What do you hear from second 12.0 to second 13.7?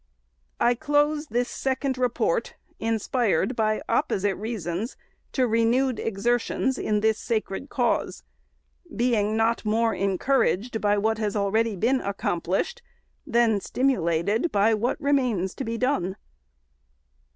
accomplished, than